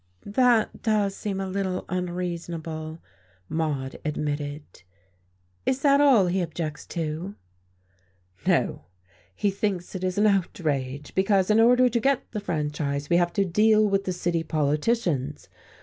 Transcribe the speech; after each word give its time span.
"That 0.25 0.81
does 0.81 1.13
seem 1.15 1.39
a 1.39 1.45
little 1.45 1.85
unreasonable," 1.87 3.03
Maude 3.47 3.99
admitted. 4.03 4.63
"Is 5.63 5.83
that 5.83 6.01
all 6.01 6.25
he 6.25 6.41
objects 6.41 6.87
to?" 6.87 7.35
"No, 8.47 8.85
he 9.35 9.51
thinks 9.51 9.93
it 9.93 10.03
an 10.17 10.25
outrage 10.25 11.13
because, 11.13 11.51
in 11.51 11.59
order 11.59 11.87
to 11.87 11.99
get 11.99 12.23
the 12.31 12.39
franchise, 12.39 13.11
we 13.11 13.17
have 13.17 13.31
to 13.33 13.45
deal 13.45 13.87
with 13.87 14.05
the 14.05 14.11
city 14.11 14.41
politicians. 14.41 15.49